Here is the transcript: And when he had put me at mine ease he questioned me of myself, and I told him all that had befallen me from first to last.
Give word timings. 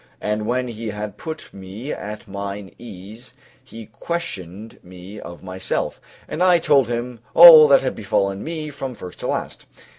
And 0.19 0.47
when 0.47 0.67
he 0.67 0.87
had 0.87 1.15
put 1.19 1.53
me 1.53 1.93
at 1.93 2.27
mine 2.27 2.73
ease 2.79 3.35
he 3.63 3.85
questioned 3.85 4.79
me 4.81 5.19
of 5.19 5.43
myself, 5.43 6.01
and 6.27 6.41
I 6.41 6.57
told 6.57 6.87
him 6.87 7.19
all 7.35 7.67
that 7.67 7.81
had 7.83 7.93
befallen 7.93 8.43
me 8.43 8.71
from 8.71 8.95
first 8.95 9.19
to 9.19 9.27
last. 9.27 9.67